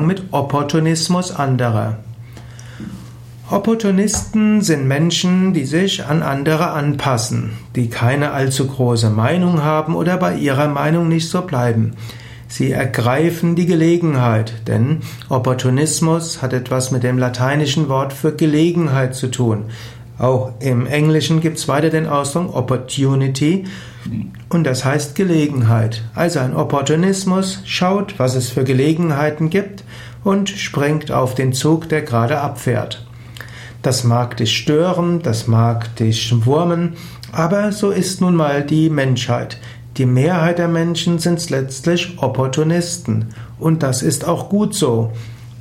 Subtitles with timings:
[0.00, 1.98] mit Opportunismus anderer.
[3.50, 10.16] Opportunisten sind Menschen, die sich an andere anpassen, die keine allzu große Meinung haben oder
[10.16, 11.92] bei ihrer Meinung nicht so bleiben.
[12.48, 19.30] Sie ergreifen die Gelegenheit, denn Opportunismus hat etwas mit dem lateinischen Wort für Gelegenheit zu
[19.30, 19.64] tun.
[20.22, 23.64] Auch im Englischen gibt es weiter den Ausdruck Opportunity
[24.50, 26.04] und das heißt Gelegenheit.
[26.14, 29.82] Also ein Opportunismus schaut, was es für Gelegenheiten gibt
[30.22, 33.04] und springt auf den Zug, der gerade abfährt.
[33.82, 36.92] Das mag dich stören, das mag dich wurmen,
[37.32, 39.58] aber so ist nun mal die Menschheit.
[39.96, 45.10] Die Mehrheit der Menschen sind letztlich Opportunisten und das ist auch gut so.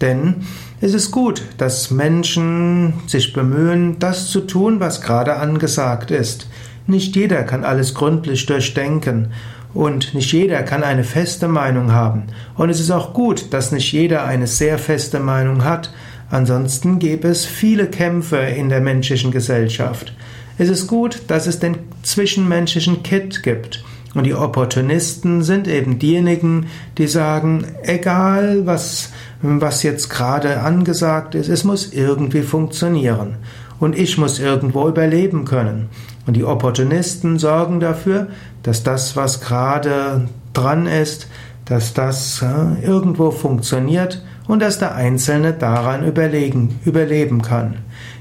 [0.00, 0.36] Denn
[0.80, 6.48] es ist gut, dass Menschen sich bemühen, das zu tun, was gerade angesagt ist.
[6.86, 9.32] Nicht jeder kann alles gründlich durchdenken
[9.74, 12.24] und nicht jeder kann eine feste Meinung haben.
[12.56, 15.92] Und es ist auch gut, dass nicht jeder eine sehr feste Meinung hat.
[16.30, 20.12] Ansonsten gäbe es viele Kämpfe in der menschlichen Gesellschaft.
[20.58, 23.84] Es ist gut, dass es den zwischenmenschlichen Kit gibt.
[24.16, 29.10] Und die Opportunisten sind eben diejenigen, die sagen, egal was,
[29.42, 33.36] was jetzt gerade angesagt ist, es muss irgendwie funktionieren.
[33.78, 35.90] Und ich muss irgendwo überleben können.
[36.26, 38.28] Und die Opportunisten sorgen dafür,
[38.62, 41.28] dass das, was gerade dran ist,
[41.66, 47.74] dass das äh, irgendwo funktioniert und dass der Einzelne daran überlegen, überleben kann.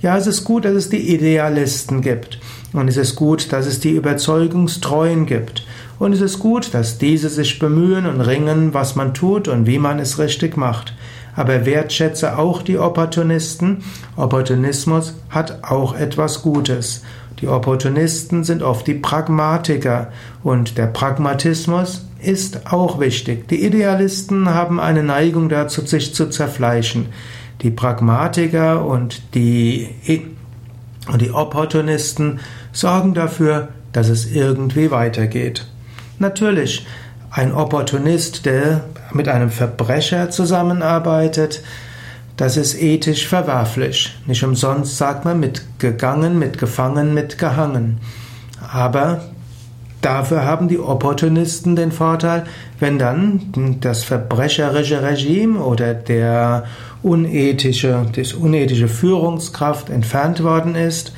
[0.00, 2.38] Ja, es ist gut, dass es die Idealisten gibt.
[2.72, 5.64] Und es ist gut, dass es die Überzeugungstreuen gibt.
[5.98, 9.78] Und es ist gut, dass diese sich bemühen und ringen, was man tut und wie
[9.78, 10.94] man es richtig macht.
[11.36, 13.84] Aber wertschätze auch die Opportunisten.
[14.16, 17.02] Opportunismus hat auch etwas Gutes.
[17.40, 23.48] Die Opportunisten sind oft die Pragmatiker und der Pragmatismus ist auch wichtig.
[23.48, 27.06] Die Idealisten haben eine Neigung dazu, sich zu zerfleischen.
[27.62, 29.88] Die Pragmatiker und die,
[31.08, 32.40] und die Opportunisten
[32.72, 35.66] sorgen dafür, dass es irgendwie weitergeht.
[36.18, 36.86] Natürlich,
[37.30, 41.62] ein Opportunist, der mit einem Verbrecher zusammenarbeitet,
[42.36, 44.14] das ist ethisch verwerflich.
[44.26, 47.98] Nicht umsonst sagt man mitgegangen, mitgefangen, mitgehangen.
[48.72, 49.22] Aber
[50.02, 52.44] dafür haben die Opportunisten den Vorteil,
[52.78, 56.64] wenn dann das verbrecherische Regime oder der
[57.02, 61.12] unethische, das unethische Führungskraft entfernt worden ist,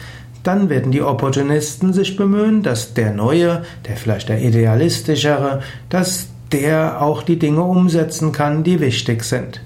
[0.45, 7.03] dann werden die Opportunisten sich bemühen, dass der Neue, der vielleicht der Idealistischere, dass der
[7.03, 9.63] auch die Dinge umsetzen kann, die wichtig sind.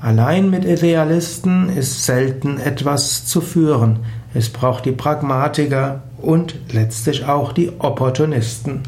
[0.00, 4.00] Allein mit Idealisten ist selten etwas zu führen.
[4.34, 8.82] Es braucht die Pragmatiker und letztlich auch die Opportunisten.